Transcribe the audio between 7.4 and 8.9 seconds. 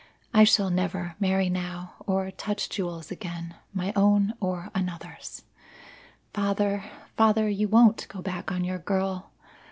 you won't go back on your